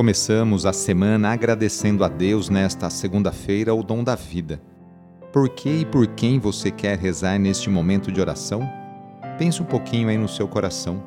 [0.00, 4.58] Começamos a semana agradecendo a Deus nesta segunda-feira o dom da vida.
[5.30, 8.62] Por que e por quem você quer rezar neste momento de oração?
[9.36, 11.02] Pense um pouquinho aí no seu coração.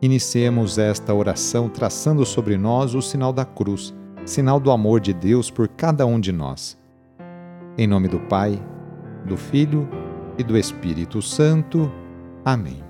[0.00, 3.92] Iniciemos esta oração traçando sobre nós o sinal da cruz,
[4.24, 6.78] sinal do amor de Deus por cada um de nós.
[7.76, 8.62] Em nome do Pai,
[9.26, 9.88] do Filho
[10.38, 11.90] e do Espírito Santo.
[12.44, 12.89] Amém.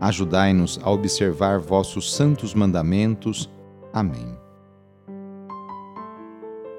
[0.00, 3.50] Ajudai-nos a observar vossos santos mandamentos.
[3.92, 4.34] Amém.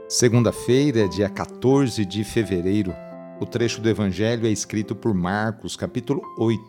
[0.09, 2.93] Segunda-feira, dia 14 de fevereiro,
[3.39, 6.61] o trecho do Evangelho é escrito por Marcos, capítulo 8,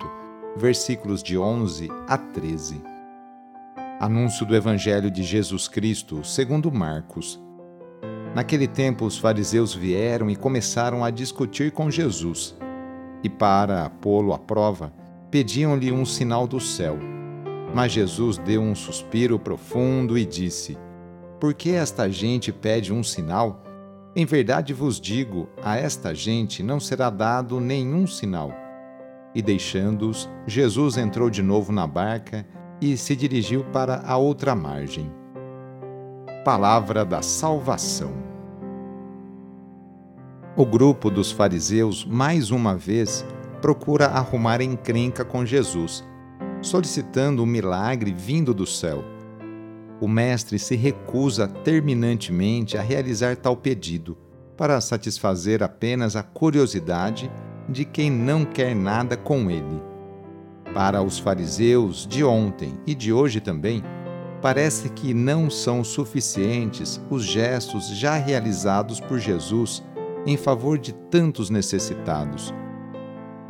[0.54, 2.82] versículos de 11 a 13.
[3.98, 7.40] Anúncio do Evangelho de Jesus Cristo, segundo Marcos.
[8.34, 12.54] Naquele tempo, os fariseus vieram e começaram a discutir com Jesus.
[13.24, 14.92] E para pô-lo à prova,
[15.32, 16.98] pediam-lhe um sinal do céu.
[17.74, 20.76] Mas Jesus deu um suspiro profundo e disse:
[21.40, 23.64] Por que esta gente pede um sinal?
[24.14, 28.52] Em verdade vos digo: a esta gente não será dado nenhum sinal.
[29.34, 32.46] E deixando-os, Jesus entrou de novo na barca
[32.78, 35.10] e se dirigiu para a outra margem.
[36.44, 38.12] Palavra da Salvação.
[40.54, 43.24] O grupo dos fariseus, mais uma vez,
[43.62, 46.04] procura arrumar encrenca com Jesus,
[46.60, 49.04] solicitando um milagre vindo do céu.
[50.00, 54.18] O mestre se recusa terminantemente a realizar tal pedido,
[54.56, 57.30] para satisfazer apenas a curiosidade
[57.68, 59.80] de quem não quer nada com ele.
[60.74, 63.82] Para os fariseus de ontem e de hoje também,
[64.42, 69.84] parece que não são suficientes os gestos já realizados por Jesus
[70.26, 72.52] em favor de tantos necessitados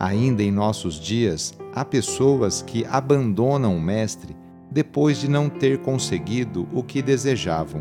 [0.02, 4.36] Ainda em nossos dias, há pessoas que abandonam o Mestre
[4.68, 7.80] depois de não ter conseguido o que desejavam.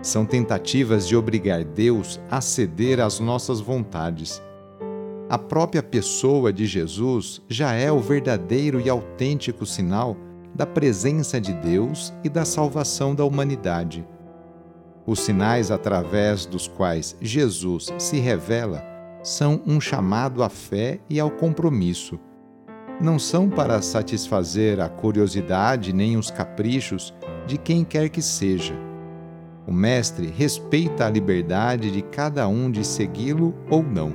[0.00, 4.40] São tentativas de obrigar Deus a ceder às nossas vontades.
[5.28, 10.16] A própria pessoa de Jesus já é o verdadeiro e autêntico sinal
[10.54, 14.06] da presença de Deus e da salvação da humanidade.
[15.04, 18.93] Os sinais através dos quais Jesus se revela
[19.24, 22.20] são um chamado à fé e ao compromisso.
[23.00, 27.12] Não são para satisfazer a curiosidade nem os caprichos
[27.46, 28.74] de quem quer que seja.
[29.66, 34.12] O Mestre respeita a liberdade de cada um de segui-lo ou não.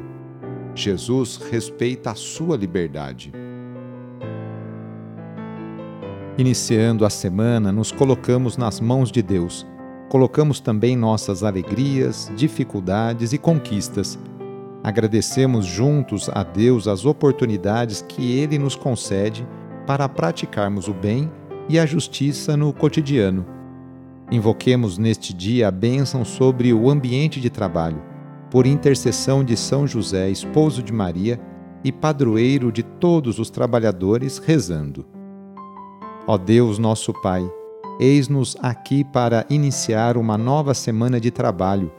[0.75, 3.33] Jesus respeita a sua liberdade.
[6.37, 9.67] Iniciando a semana, nos colocamos nas mãos de Deus.
[10.07, 14.17] Colocamos também nossas alegrias, dificuldades e conquistas
[14.83, 19.45] Agradecemos juntos a Deus as oportunidades que Ele nos concede
[19.85, 21.29] para praticarmos o bem
[21.67, 23.45] e a justiça no cotidiano.
[24.31, 28.01] Invoquemos neste dia a bênção sobre o ambiente de trabalho,
[28.49, 31.39] por intercessão de São José, esposo de Maria
[31.83, 35.05] e padroeiro de todos os trabalhadores, rezando.
[36.25, 37.49] Ó Deus, nosso Pai,
[37.99, 41.91] eis-nos aqui para iniciar uma nova semana de trabalho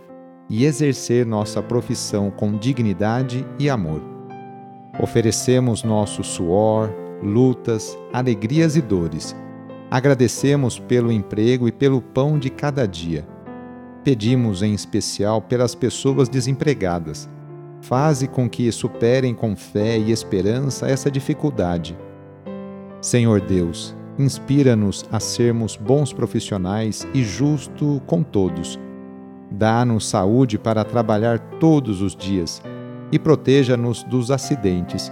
[0.50, 4.03] e exercer nossa profissão com dignidade e amor.
[5.00, 9.34] Oferecemos nosso suor, lutas, alegrias e dores.
[9.89, 13.25] Agradecemos pelo emprego e pelo pão de cada dia.
[14.03, 17.28] Pedimos em especial pelas pessoas desempregadas.
[17.81, 21.97] Faze com que superem com fé e esperança essa dificuldade.
[23.00, 28.78] Senhor Deus, inspira-nos a sermos bons profissionais e justo com todos
[29.51, 32.63] Dá-nos saúde para trabalhar todos os dias
[33.11, 35.11] e proteja-nos dos acidentes.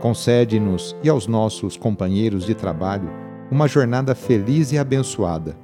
[0.00, 3.10] Concede-nos e aos nossos companheiros de trabalho
[3.50, 5.56] uma jornada feliz e abençoada.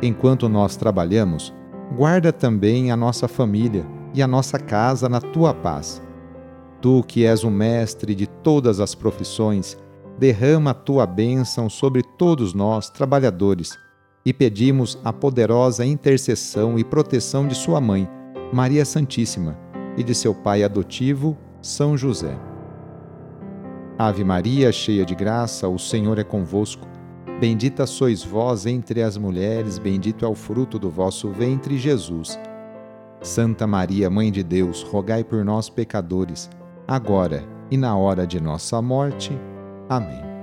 [0.00, 1.52] Enquanto nós trabalhamos,
[1.94, 6.02] guarda também a nossa família e a nossa casa na tua paz.
[6.80, 9.76] Tu, que és o mestre de todas as profissões,
[10.18, 13.76] derrama a tua bênção sobre todos nós, trabalhadores
[14.26, 18.08] e pedimos a poderosa intercessão e proteção de sua mãe,
[18.52, 19.56] Maria Santíssima,
[19.96, 22.36] e de seu pai adotivo, São José.
[23.96, 26.86] Ave Maria, cheia de graça, o Senhor é convosco.
[27.40, 32.38] Bendita sois vós entre as mulheres, bendito é o fruto do vosso ventre, Jesus.
[33.22, 36.50] Santa Maria, Mãe de Deus, rogai por nós, pecadores,
[36.86, 39.32] agora e na hora de nossa morte.
[39.88, 40.35] Amém.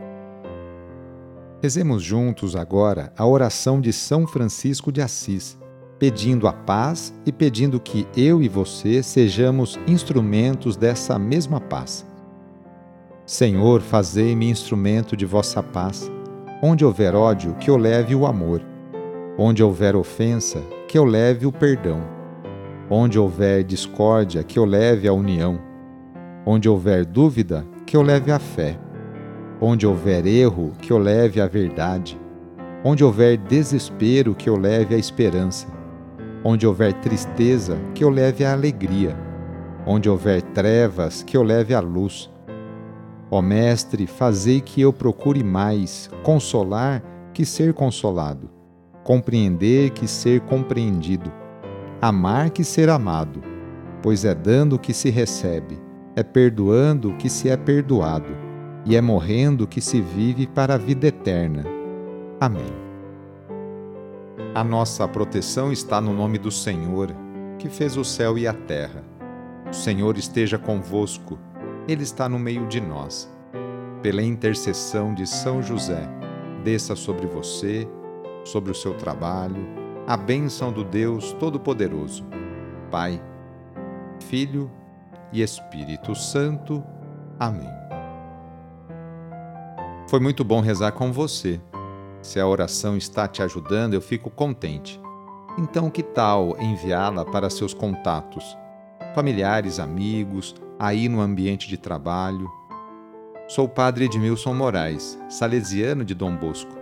[1.64, 5.58] Rezemos juntos agora a oração de São Francisco de Assis,
[5.98, 12.06] pedindo a paz e pedindo que eu e você sejamos instrumentos dessa mesma paz.
[13.26, 16.12] Senhor, fazei-me instrumento de vossa paz
[16.62, 18.62] Onde houver ódio, que eu leve o amor.
[19.38, 22.02] Onde houver ofensa, que eu leve o perdão.
[22.90, 25.58] Onde houver discórdia, que eu leve a união.
[26.46, 28.78] Onde houver dúvida, que eu leve a fé.
[29.66, 32.20] Onde houver erro, que eu leve a verdade.
[32.84, 35.68] Onde houver desespero, que eu leve a esperança.
[36.44, 39.18] Onde houver tristeza, que eu leve a alegria.
[39.88, 42.30] Onde houver trevas, que eu leve a luz
[43.32, 47.02] Ó Mestre, fazei que eu procure mais consolar
[47.34, 48.48] que ser consolado,
[49.04, 51.32] compreender que ser compreendido,
[52.00, 53.42] amar que ser amado,
[54.04, 55.80] pois é dando que se recebe,
[56.16, 58.30] é perdoando que se é perdoado,
[58.86, 61.64] e é morrendo que se vive para a vida eterna.
[62.40, 62.74] Amém.
[64.54, 67.16] A nossa proteção está no nome do Senhor,
[67.58, 69.04] que fez o céu e a terra.
[69.70, 71.40] O Senhor esteja convosco
[71.88, 73.30] ele está no meio de nós.
[74.02, 76.08] Pela intercessão de São José,
[76.64, 77.88] desça sobre você,
[78.44, 79.66] sobre o seu trabalho,
[80.06, 82.26] a bênção do Deus Todo-Poderoso,
[82.92, 83.22] Pai,
[84.28, 84.70] Filho
[85.32, 86.84] e Espírito Santo.
[87.40, 87.83] Amém.
[90.14, 91.60] Foi muito bom rezar com você.
[92.22, 95.02] Se a oração está te ajudando, eu fico contente.
[95.58, 98.56] Então, que tal enviá-la para seus contatos,
[99.16, 102.48] familiares, amigos, aí no ambiente de trabalho.
[103.48, 106.76] Sou o padre Edmilson Moraes, salesiano de Dom Bosco,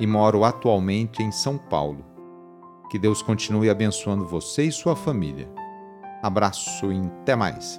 [0.00, 2.02] e moro atualmente em São Paulo.
[2.90, 5.46] Que Deus continue abençoando você e sua família.
[6.22, 7.78] Abraço e até mais.